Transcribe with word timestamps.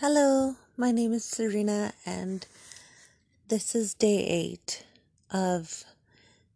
Hello, 0.00 0.54
my 0.76 0.92
name 0.92 1.12
is 1.12 1.24
Serena, 1.24 1.92
and 2.06 2.46
this 3.48 3.74
is 3.74 3.94
day 3.94 4.24
eight 4.24 4.84
of 5.32 5.82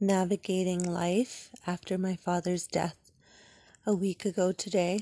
navigating 0.00 0.82
life 0.82 1.50
after 1.66 1.98
my 1.98 2.16
father's 2.16 2.66
death 2.66 3.12
a 3.84 3.92
week 3.94 4.24
ago 4.24 4.52
today. 4.52 5.00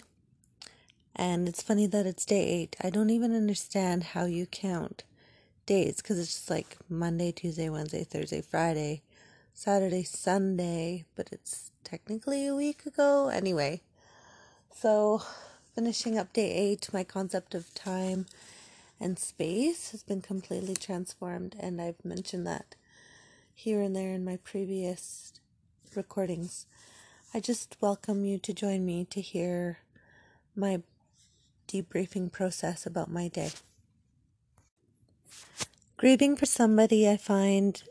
And 1.15 1.49
it's 1.49 1.63
funny 1.63 1.87
that 1.87 2.07
it's 2.07 2.25
day 2.25 2.45
eight. 2.45 2.75
I 2.83 2.91
don't 2.91 3.11
even 3.11 3.37
understand 3.37 4.03
how 4.03 4.25
you 4.25 4.47
count 4.47 5.05
days 5.65 5.99
because 5.99 6.19
it's 6.19 6.35
just 6.35 6.51
like 6.51 6.77
Monday, 6.89 7.31
Tuesday, 7.31 7.69
Wednesday, 7.69 8.03
Thursday, 8.03 8.43
Friday, 8.43 9.03
Saturday, 9.53 10.03
Sunday, 10.03 11.05
but 11.15 11.29
it's 11.31 11.71
technically 11.85 12.49
a 12.49 12.57
week 12.57 12.85
ago. 12.85 13.29
Anyway, 13.29 13.83
so 14.75 15.23
finishing 15.75 16.17
up 16.17 16.33
day 16.33 16.53
eight, 16.53 16.89
my 16.93 17.03
concept 17.03 17.55
of 17.55 17.75
time 17.75 18.27
and 19.01 19.19
space 19.19 19.91
has 19.91 20.05
been 20.05 20.23
completely 20.23 20.75
transformed, 20.75 21.57
and 21.59 21.81
I've 21.81 22.05
mentioned 22.05 22.47
that 22.47 22.77
here 23.53 23.81
and 23.81 23.95
there 23.95 24.13
in 24.13 24.25
my 24.25 24.37
previous 24.45 25.33
recordings. 25.97 26.67
I 27.33 27.41
just 27.41 27.77
welcome 27.81 28.25
you 28.25 28.39
to 28.39 28.55
join 28.55 28.87
me 28.87 29.05
to 29.11 29.21
hear 29.21 29.79
my 30.55 30.83
debriefing 31.67 32.31
process 32.31 32.87
about 32.87 33.11
my 33.11 33.27
day. 33.27 33.51
Grieving 35.97 36.37
for 36.37 36.47
somebody, 36.47 37.09
I 37.09 37.17
find 37.17 37.83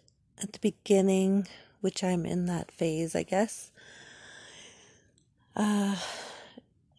at 0.41 0.54
the 0.54 0.60
beginning, 0.60 1.48
which 1.82 2.02
I'm 2.02 2.26
in 2.26 2.46
that 2.46 2.72
phase, 2.72 3.13
I 3.13 3.24
guess. 3.24 3.72
Uh, 5.55 5.96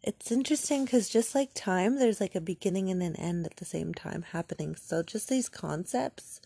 it's 0.06 0.30
interesting 0.30 0.84
because 0.84 1.08
just 1.08 1.34
like 1.34 1.54
time, 1.54 1.98
there's 1.98 2.20
like 2.20 2.34
a 2.34 2.40
beginning 2.40 2.90
and 2.90 3.02
an 3.02 3.16
end 3.16 3.46
at 3.46 3.56
the 3.56 3.64
same 3.64 3.94
time 3.94 4.22
happening. 4.32 4.76
So 4.76 5.02
just 5.02 5.30
these 5.30 5.48
concepts 5.48 6.42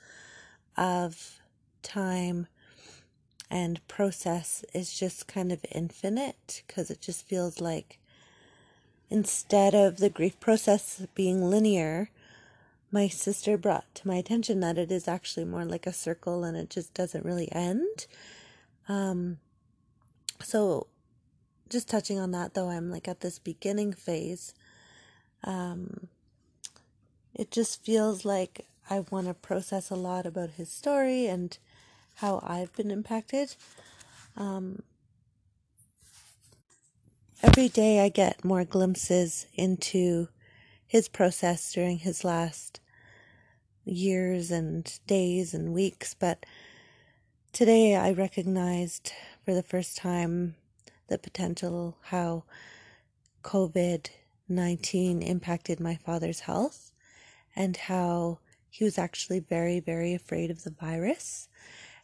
of 0.76 1.40
time 1.82 2.46
and 3.50 3.86
process 3.88 4.64
is 4.72 4.96
just 4.96 5.26
kind 5.26 5.50
of 5.50 5.66
infinite 5.72 6.62
because 6.68 6.88
it 6.88 7.00
just 7.00 7.26
feels 7.26 7.60
like 7.60 7.98
instead 9.10 9.74
of 9.74 9.96
the 9.96 10.10
grief 10.10 10.38
process 10.38 11.04
being 11.16 11.50
linear, 11.50 12.10
my 12.92 13.08
sister 13.08 13.58
brought 13.58 13.92
to 13.96 14.06
my 14.06 14.14
attention 14.14 14.60
that 14.60 14.78
it 14.78 14.92
is 14.92 15.08
actually 15.08 15.44
more 15.44 15.64
like 15.64 15.86
a 15.86 15.92
circle 15.92 16.44
and 16.44 16.56
it 16.56 16.70
just 16.70 16.94
doesn't 16.94 17.24
really 17.24 17.50
end. 17.50 18.06
Um, 18.88 19.38
so 20.40 20.86
just 21.68 21.88
touching 21.88 22.18
on 22.18 22.30
that 22.32 22.54
though, 22.54 22.68
I'm 22.68 22.90
like 22.90 23.08
at 23.08 23.20
this 23.20 23.38
beginning 23.38 23.92
phase. 23.92 24.54
Um, 25.44 26.08
it 27.34 27.50
just 27.50 27.84
feels 27.84 28.24
like 28.24 28.66
I 28.90 29.04
want 29.10 29.26
to 29.26 29.34
process 29.34 29.90
a 29.90 29.96
lot 29.96 30.26
about 30.26 30.50
his 30.50 30.70
story 30.70 31.26
and 31.26 31.56
how 32.16 32.42
I've 32.42 32.74
been 32.74 32.90
impacted. 32.90 33.54
Um, 34.36 34.82
every 37.42 37.68
day 37.68 38.00
I 38.00 38.08
get 38.08 38.44
more 38.44 38.64
glimpses 38.64 39.46
into 39.54 40.28
his 40.86 41.08
process 41.08 41.72
during 41.72 41.98
his 41.98 42.24
last 42.24 42.80
years 43.84 44.50
and 44.50 44.98
days 45.06 45.54
and 45.54 45.72
weeks, 45.72 46.14
but 46.14 46.44
today 47.52 47.94
I 47.94 48.12
recognized 48.12 49.12
for 49.44 49.54
the 49.54 49.62
first 49.62 49.96
time 49.96 50.56
the 51.08 51.18
potential 51.18 51.98
how 52.04 52.44
COVID 53.42 54.08
19 54.48 55.22
impacted 55.22 55.78
my 55.78 55.96
father's 55.96 56.40
health 56.40 56.92
and 57.54 57.76
how 57.76 58.38
he 58.70 58.84
was 58.84 58.98
actually 58.98 59.40
very, 59.40 59.80
very 59.80 60.14
afraid 60.14 60.50
of 60.50 60.64
the 60.64 60.70
virus 60.70 61.48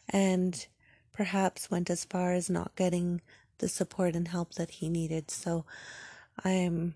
and 0.09 0.67
perhaps 1.13 1.71
went 1.71 1.89
as 1.89 2.05
far 2.05 2.33
as 2.33 2.49
not 2.49 2.75
getting 2.75 3.21
the 3.59 3.67
support 3.67 4.15
and 4.15 4.27
help 4.27 4.53
that 4.55 4.69
he 4.69 4.89
needed. 4.89 5.31
So 5.31 5.65
I'm 6.43 6.95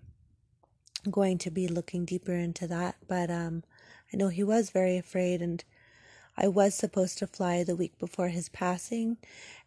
going 1.10 1.38
to 1.38 1.50
be 1.50 1.66
looking 1.66 2.04
deeper 2.04 2.34
into 2.34 2.66
that. 2.66 2.96
But 3.08 3.30
um, 3.30 3.64
I 4.12 4.16
know 4.16 4.28
he 4.28 4.44
was 4.44 4.70
very 4.70 4.98
afraid 4.98 5.40
and 5.40 5.64
I 6.42 6.48
was 6.48 6.74
supposed 6.74 7.18
to 7.18 7.26
fly 7.26 7.62
the 7.64 7.76
week 7.76 7.98
before 7.98 8.28
his 8.28 8.48
passing, 8.48 9.18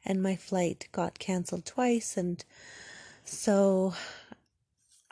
and 0.04 0.24
my 0.24 0.36
flight 0.36 0.88
got 0.92 1.20
canceled 1.20 1.66
twice. 1.66 2.18
And 2.18 2.44
so 3.24 3.94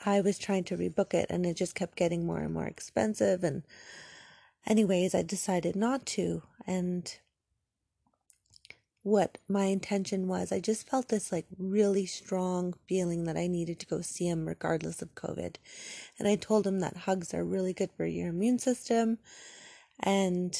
I 0.03 0.21
was 0.21 0.39
trying 0.39 0.63
to 0.65 0.77
rebook 0.77 1.13
it, 1.13 1.27
and 1.29 1.45
it 1.45 1.55
just 1.55 1.75
kept 1.75 1.95
getting 1.95 2.25
more 2.25 2.39
and 2.39 2.51
more 2.51 2.65
expensive. 2.65 3.43
And, 3.43 3.61
anyways, 4.65 5.13
I 5.13 5.21
decided 5.21 5.75
not 5.75 6.07
to. 6.07 6.41
And 6.65 7.15
what 9.03 9.37
my 9.47 9.65
intention 9.65 10.27
was, 10.27 10.51
I 10.51 10.59
just 10.59 10.89
felt 10.89 11.09
this 11.09 11.31
like 11.31 11.45
really 11.59 12.07
strong 12.07 12.73
feeling 12.87 13.25
that 13.25 13.37
I 13.37 13.45
needed 13.45 13.79
to 13.81 13.87
go 13.87 14.01
see 14.01 14.27
him 14.27 14.47
regardless 14.47 15.03
of 15.03 15.13
COVID. 15.13 15.57
And 16.17 16.27
I 16.27 16.35
told 16.37 16.65
him 16.65 16.79
that 16.79 16.97
hugs 16.97 17.35
are 17.35 17.43
really 17.43 17.73
good 17.73 17.91
for 17.95 18.05
your 18.05 18.29
immune 18.29 18.57
system. 18.57 19.19
And 19.99 20.57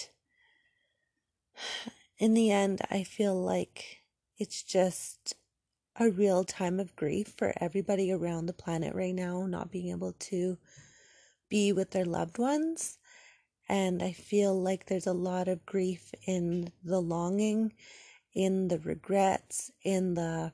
in 2.18 2.34
the 2.34 2.52
end, 2.52 2.82
I 2.90 3.04
feel 3.04 3.36
like 3.36 4.00
it's 4.38 4.64
just 4.64 5.36
a 6.00 6.10
real 6.10 6.44
time 6.44 6.80
of 6.80 6.96
grief 6.96 7.34
for 7.38 7.54
everybody 7.58 8.12
around 8.12 8.46
the 8.46 8.54
planet 8.54 8.96
right 8.96 9.14
now, 9.14 9.46
not 9.46 9.72
being 9.72 9.90
able 9.90 10.14
to 10.14 10.58
be 11.50 11.74
with 11.74 11.92
their 11.92 12.06
loved 12.06 12.38
ones. 12.38 12.98
And 13.68 14.02
I 14.02 14.12
feel 14.12 14.60
like 14.60 14.86
there's 14.86 15.08
a 15.08 15.14
lot 15.14 15.48
of 15.48 15.66
grief 15.66 16.14
in 16.26 16.72
the 16.84 17.00
longing, 17.00 17.74
in 18.34 18.68
the 18.68 18.80
regrets, 18.80 19.72
in 19.84 20.14
the 20.14 20.54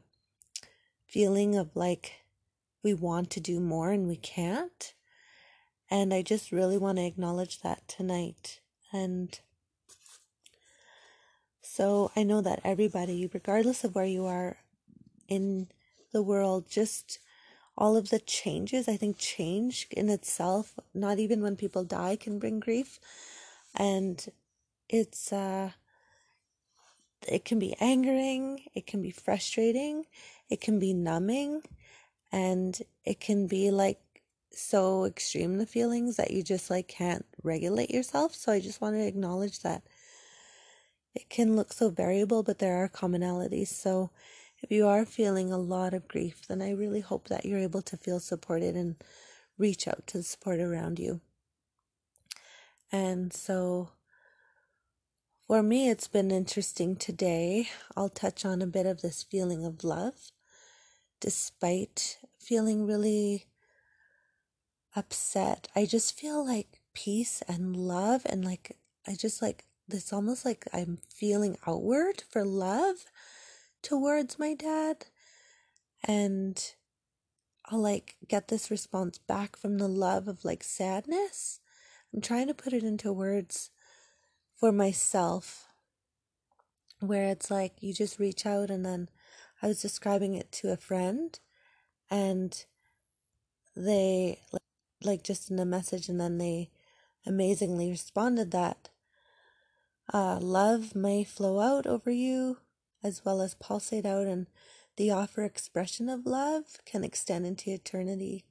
feeling 1.07 1.55
of 1.55 1.75
like 1.75 2.13
we 2.83 2.93
want 2.93 3.29
to 3.31 3.39
do 3.39 3.59
more 3.59 3.91
and 3.91 4.07
we 4.07 4.17
can't. 4.17 4.93
And 5.89 6.13
I 6.13 6.21
just 6.21 6.51
really 6.51 6.77
want 6.77 6.97
to 6.97 7.05
acknowledge 7.05 7.61
that 7.61 7.87
tonight. 7.87 8.59
And 8.91 9.39
so 11.67 12.11
I 12.15 12.23
know 12.23 12.41
that 12.41 12.61
everybody, 12.63 13.29
regardless 13.31 13.83
of 13.83 13.93
where 13.93 14.05
you 14.05 14.25
are 14.25 14.57
in 15.27 15.67
the 16.13 16.23
world, 16.23 16.69
just 16.69 17.19
all 17.77 17.95
of 17.95 18.09
the 18.09 18.19
changes, 18.19 18.87
I 18.87 18.97
think 18.97 19.17
change 19.19 19.87
in 19.91 20.09
itself, 20.09 20.79
not 20.93 21.19
even 21.19 21.41
when 21.41 21.55
people 21.55 21.83
die, 21.83 22.15
can 22.15 22.39
bring 22.39 22.59
grief. 22.59 22.99
And 23.75 24.25
it's, 24.89 25.31
uh, 25.31 25.71
it 27.27 27.45
can 27.45 27.59
be 27.59 27.75
angering, 27.79 28.63
it 28.73 28.87
can 28.87 29.01
be 29.01 29.11
frustrating, 29.11 30.05
it 30.49 30.61
can 30.61 30.79
be 30.79 30.93
numbing, 30.93 31.61
and 32.31 32.81
it 33.05 33.19
can 33.19 33.45
be 33.45 33.69
like 33.69 33.99
so 34.51 35.05
extreme 35.05 35.57
the 35.57 35.65
feelings 35.67 36.15
that 36.15 36.31
you 36.31 36.41
just 36.41 36.69
like 36.69 36.87
can't 36.87 37.25
regulate 37.43 37.91
yourself. 37.91 38.33
So 38.33 38.51
I 38.51 38.59
just 38.59 38.81
want 38.81 38.95
to 38.95 39.05
acknowledge 39.05 39.59
that 39.59 39.83
it 41.17 41.29
can 41.29 41.55
look 41.55 41.73
so 41.73 41.89
variable, 41.89 42.43
but 42.43 42.59
there 42.59 42.77
are 42.83 42.87
commonalities. 42.87 43.69
So 43.69 44.11
if 44.61 44.71
you 44.71 44.85
are 44.85 45.03
feeling 45.03 45.51
a 45.51 45.57
lot 45.57 45.95
of 45.95 46.07
grief, 46.07 46.47
then 46.47 46.61
I 46.61 46.69
really 46.71 47.01
hope 47.01 47.27
that 47.29 47.43
you're 47.43 47.57
able 47.57 47.81
to 47.81 47.97
feel 47.97 48.19
supported 48.19 48.75
and 48.75 48.97
reach 49.57 49.87
out 49.87 50.05
to 50.07 50.17
the 50.17 50.23
support 50.23 50.59
around 50.59 50.99
you. 50.99 51.21
And 52.91 53.33
so 53.33 53.89
for 55.47 55.63
me, 55.63 55.89
it's 55.89 56.07
been 56.07 56.29
interesting 56.29 56.95
today. 56.95 57.67
I'll 57.95 58.09
touch 58.09 58.45
on 58.45 58.61
a 58.61 58.67
bit 58.67 58.85
of 58.85 59.01
this 59.01 59.23
feeling 59.23 59.65
of 59.65 59.83
love, 59.83 60.31
despite 61.19 62.19
feeling 62.39 62.85
really 62.85 63.45
upset. 64.95 65.67
I 65.75 65.85
just 65.85 66.15
feel 66.15 66.45
like 66.45 66.79
peace 66.93 67.41
and 67.47 67.75
love, 67.75 68.21
and 68.27 68.45
like 68.45 68.77
I 69.07 69.15
just 69.15 69.41
like 69.41 69.65
it's 69.89 70.11
almost 70.11 70.45
like 70.45 70.65
I'm 70.73 70.99
feeling 71.09 71.57
outward 71.65 72.23
for 72.29 72.43
love 72.43 73.05
towards 73.81 74.37
my 74.37 74.53
dad. 74.53 75.05
And 76.03 76.61
I'll 77.65 77.81
like 77.81 78.15
get 78.27 78.47
this 78.47 78.71
response 78.71 79.17
back 79.17 79.55
from 79.55 79.77
the 79.77 79.87
love 79.87 80.27
of 80.27 80.45
like 80.45 80.63
sadness. 80.63 81.59
I'm 82.13 82.21
trying 82.21 82.47
to 82.47 82.53
put 82.53 82.73
it 82.73 82.83
into 82.83 83.11
words 83.11 83.71
for 84.55 84.71
myself 84.71 85.67
where 86.99 87.25
it's 87.25 87.51
like 87.51 87.73
you 87.79 87.93
just 87.93 88.19
reach 88.19 88.45
out 88.45 88.69
and 88.69 88.85
then 88.85 89.09
I 89.61 89.67
was 89.67 89.81
describing 89.81 90.33
it 90.33 90.51
to 90.53 90.71
a 90.71 90.77
friend 90.77 91.37
and 92.09 92.65
they 93.75 94.41
like 95.03 95.23
just 95.23 95.51
in 95.51 95.59
a 95.59 95.65
message 95.65 96.09
and 96.09 96.19
then 96.19 96.37
they 96.37 96.71
amazingly 97.25 97.89
responded 97.89 98.51
that 98.51 98.89
uh, 100.13 100.39
love 100.39 100.95
may 100.95 101.23
flow 101.23 101.59
out 101.59 101.85
over 101.85 102.11
you 102.11 102.57
as 103.03 103.23
well 103.23 103.41
as 103.41 103.55
pulsate 103.55 104.05
out, 104.05 104.27
and 104.27 104.47
the 104.95 105.11
offer 105.11 105.43
expression 105.43 106.09
of 106.09 106.25
love 106.25 106.79
can 106.85 107.03
extend 107.03 107.45
into 107.45 107.71
eternity. 107.71 108.45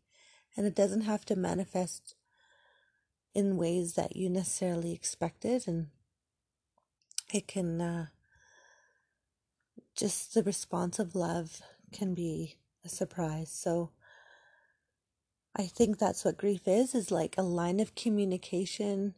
And 0.56 0.66
it 0.66 0.74
doesn't 0.74 1.02
have 1.02 1.24
to 1.26 1.36
manifest 1.36 2.14
in 3.36 3.58
ways 3.58 3.92
that 3.94 4.16
you 4.16 4.30
necessarily 4.30 4.94
expected 4.94 5.68
and 5.68 5.88
it 7.34 7.46
can 7.46 7.82
uh, 7.82 8.06
just 9.94 10.32
the 10.32 10.42
response 10.42 10.98
of 10.98 11.14
love 11.14 11.60
can 11.92 12.14
be 12.14 12.56
a 12.82 12.88
surprise 12.88 13.50
so 13.52 13.90
i 15.54 15.64
think 15.64 15.98
that's 15.98 16.24
what 16.24 16.38
grief 16.38 16.62
is 16.66 16.94
is 16.94 17.10
like 17.10 17.34
a 17.36 17.42
line 17.42 17.78
of 17.78 17.94
communication 17.94 19.14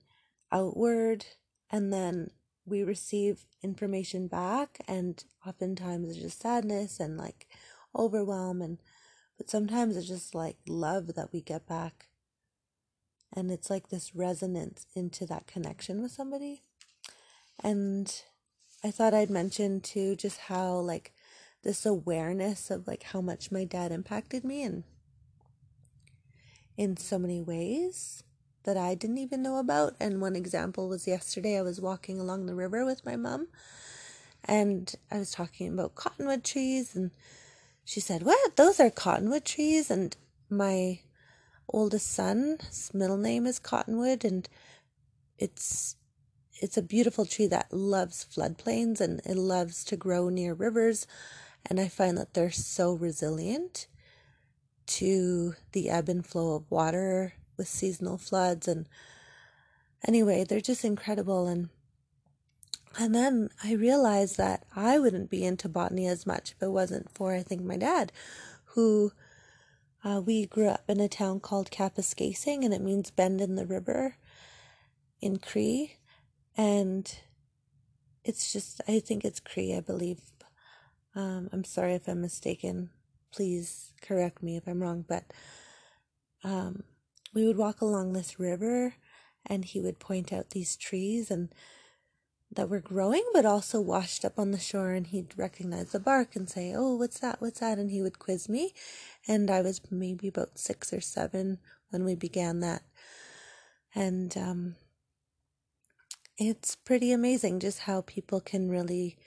outward 0.50 1.24
and 1.70 1.92
then 1.92 2.30
we 2.64 2.82
receive 2.82 3.46
information 3.62 4.28
back 4.28 4.78
and 4.86 5.24
oftentimes 5.46 6.10
it's 6.10 6.18
just 6.18 6.42
sadness 6.42 7.00
and 7.00 7.16
like 7.16 7.46
overwhelm 7.96 8.60
and 8.60 8.78
but 9.38 9.48
sometimes 9.48 9.96
it's 9.96 10.08
just 10.08 10.34
like 10.34 10.56
love 10.66 11.14
that 11.14 11.32
we 11.32 11.40
get 11.40 11.66
back. 11.66 12.08
And 13.32 13.52
it's 13.52 13.70
like 13.70 13.88
this 13.88 14.14
resonance 14.14 14.86
into 14.94 15.24
that 15.26 15.46
connection 15.46 16.02
with 16.02 16.10
somebody. 16.10 16.64
And 17.62 18.12
i 18.84 18.90
thought 18.92 19.12
i'd 19.12 19.30
mention 19.30 19.80
too 19.80 20.14
just 20.14 20.38
how 20.38 20.74
like 20.74 21.12
this 21.64 21.84
awareness 21.84 22.70
of 22.70 22.86
like 22.86 23.02
how 23.02 23.20
much 23.20 23.50
my 23.50 23.64
dad 23.64 23.90
impacted 23.90 24.44
me 24.44 24.62
and 24.62 24.84
in 26.76 26.96
so 26.96 27.18
many 27.18 27.40
ways 27.40 28.22
that 28.68 28.76
I 28.76 28.94
didn't 28.94 29.16
even 29.16 29.40
know 29.40 29.56
about. 29.56 29.94
And 29.98 30.20
one 30.20 30.36
example 30.36 30.90
was 30.90 31.06
yesterday 31.06 31.58
I 31.58 31.62
was 31.62 31.80
walking 31.80 32.20
along 32.20 32.44
the 32.44 32.54
river 32.54 32.84
with 32.84 33.02
my 33.02 33.16
mom 33.16 33.48
and 34.44 34.94
I 35.10 35.18
was 35.18 35.30
talking 35.30 35.72
about 35.72 35.94
cottonwood 35.94 36.44
trees 36.44 36.94
and 36.94 37.10
she 37.86 37.98
said, 37.98 38.24
What? 38.24 38.56
Those 38.56 38.78
are 38.78 38.90
cottonwood 38.90 39.46
trees? 39.46 39.90
And 39.90 40.14
my 40.50 41.00
oldest 41.66 42.12
son's 42.12 42.90
middle 42.92 43.16
name 43.16 43.46
is 43.46 43.58
Cottonwood 43.58 44.22
and 44.22 44.46
it's 45.38 45.96
it's 46.60 46.76
a 46.76 46.82
beautiful 46.82 47.24
tree 47.24 47.46
that 47.46 47.72
loves 47.72 48.26
floodplains 48.30 49.00
and 49.00 49.22
it 49.24 49.36
loves 49.36 49.82
to 49.84 49.96
grow 49.96 50.28
near 50.28 50.52
rivers 50.52 51.06
and 51.64 51.80
I 51.80 51.88
find 51.88 52.18
that 52.18 52.34
they're 52.34 52.50
so 52.50 52.92
resilient 52.92 53.86
to 54.88 55.54
the 55.72 55.88
ebb 55.88 56.10
and 56.10 56.26
flow 56.26 56.56
of 56.56 56.70
water 56.70 57.32
with 57.58 57.68
seasonal 57.68 58.16
floods 58.16 58.66
and 58.68 58.86
anyway 60.06 60.44
they're 60.44 60.60
just 60.60 60.84
incredible 60.84 61.46
and 61.46 61.68
and 62.98 63.14
then 63.14 63.50
I 63.62 63.74
realized 63.74 64.38
that 64.38 64.64
I 64.74 64.98
wouldn't 64.98 65.30
be 65.30 65.44
into 65.44 65.68
botany 65.68 66.06
as 66.06 66.26
much 66.26 66.52
if 66.52 66.62
it 66.62 66.70
wasn't 66.70 67.10
for 67.10 67.32
I 67.32 67.42
think 67.42 67.62
my 67.62 67.76
dad 67.76 68.12
who 68.74 69.12
uh, 70.04 70.20
we 70.24 70.46
grew 70.46 70.68
up 70.68 70.84
in 70.88 71.00
a 71.00 71.08
town 71.08 71.40
called 71.40 71.70
Kapuskasing 71.70 72.64
and 72.64 72.72
it 72.72 72.80
means 72.80 73.10
bend 73.10 73.40
in 73.40 73.56
the 73.56 73.66
river 73.66 74.16
in 75.20 75.38
Cree 75.38 75.96
and 76.56 77.12
it's 78.24 78.52
just 78.52 78.80
I 78.88 79.00
think 79.00 79.24
it's 79.24 79.40
Cree 79.40 79.74
I 79.74 79.80
believe. 79.80 80.20
Um, 81.14 81.48
I'm 81.52 81.64
sorry 81.64 81.94
if 81.94 82.06
I'm 82.06 82.20
mistaken. 82.20 82.90
Please 83.32 83.92
correct 84.00 84.42
me 84.42 84.56
if 84.56 84.66
I'm 84.66 84.80
wrong 84.82 85.04
but 85.06 85.24
um, 86.44 86.84
we 87.34 87.46
would 87.46 87.56
walk 87.56 87.80
along 87.80 88.12
this 88.12 88.38
river 88.38 88.94
and 89.46 89.64
he 89.64 89.80
would 89.80 89.98
point 89.98 90.32
out 90.32 90.50
these 90.50 90.76
trees 90.76 91.30
and 91.30 91.52
that 92.50 92.68
were 92.68 92.80
growing 92.80 93.24
but 93.34 93.44
also 93.44 93.80
washed 93.80 94.24
up 94.24 94.38
on 94.38 94.50
the 94.50 94.58
shore 94.58 94.92
and 94.92 95.08
he'd 95.08 95.36
recognize 95.36 95.92
the 95.92 96.00
bark 96.00 96.34
and 96.34 96.48
say 96.48 96.72
oh 96.74 96.96
what's 96.96 97.20
that? 97.20 97.40
What's 97.40 97.60
that? 97.60 97.78
And 97.78 97.90
he 97.90 98.02
would 98.02 98.18
quiz 98.18 98.48
me. 98.48 98.72
And 99.26 99.50
i 99.50 99.60
was 99.60 99.80
maybe 99.90 100.28
about 100.28 100.58
six 100.58 100.92
or 100.92 101.00
seven 101.00 101.58
when 101.90 102.04
we 102.04 102.14
began 102.14 102.60
that. 102.60 102.82
And 103.94 104.36
um, 104.36 104.76
it's 106.38 106.76
pretty 106.76 107.12
amazing 107.12 107.60
just 107.60 107.80
how 107.80 108.02
people 108.02 108.40
can 108.40 108.70
really 108.70 109.18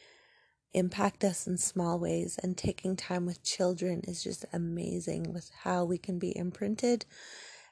impact 0.74 1.24
us 1.24 1.48
in 1.48 1.58
small 1.58 2.00
ways 2.00 2.40
and 2.42 2.58
taking 2.58 2.96
time 2.96 3.26
with 3.26 3.44
children 3.44 4.02
is 4.08 4.24
just 4.24 4.46
amazing 4.54 5.34
with 5.34 5.52
how 5.64 5.84
we 5.84 5.98
can 5.98 6.18
be 6.18 6.36
imprinted 6.38 7.06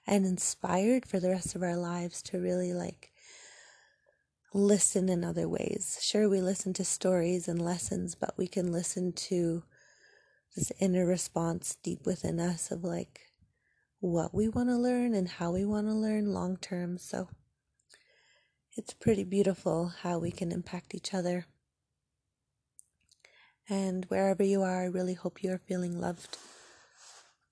and 0.10 0.26
inspired 0.26 1.06
for 1.06 1.20
the 1.20 1.30
rest 1.30 1.56
of 1.56 1.62
our 1.62 1.78
lives 1.78 2.24
to 2.24 2.40
really 2.40 2.74
like 2.74 3.12
listen 4.56 5.08
in 5.08 5.24
other 5.24 5.48
ways. 5.48 6.00
Sure, 6.02 6.28
we 6.28 6.42
listen 6.42 6.74
to 6.74 6.84
stories 6.84 7.48
and 7.48 7.64
lessons, 7.64 8.16
but 8.16 8.34
we 8.36 8.48
can 8.48 8.72
listen 8.72 9.14
to 9.14 9.64
this 10.56 10.72
inner 10.80 11.06
response 11.06 11.78
deep 11.84 12.08
within 12.08 12.40
us 12.40 12.72
of 12.72 12.84
like 12.84 13.22
what 14.00 14.34
we 14.34 14.50
want 14.50 14.70
to 14.70 14.76
learn 14.76 15.14
and 15.14 15.30
how 15.30 15.52
we 15.52 15.64
want 15.64 15.86
to 15.86 15.94
learn 15.94 16.34
long 16.34 16.58
term. 16.58 16.98
So 16.98 17.30
it's 18.76 18.96
pretty 18.96 19.24
beautiful 19.24 19.94
how 20.02 20.18
we 20.18 20.32
can 20.32 20.52
impact 20.52 20.96
each 20.96 21.14
other. 21.14 21.46
And 23.70 24.06
wherever 24.06 24.44
you 24.44 24.64
are, 24.64 24.82
I 24.82 24.86
really 24.86 25.14
hope 25.14 25.44
you 25.44 25.52
are 25.52 25.60
feeling 25.60 26.02
loved. 26.02 26.40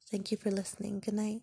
Thank 0.09 0.31
you 0.31 0.38
for 0.38 0.50
listening. 0.50 1.01
Good 1.01 1.13
night. 1.13 1.42